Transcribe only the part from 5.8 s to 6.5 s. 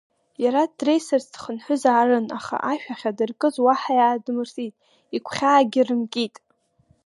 рымкит.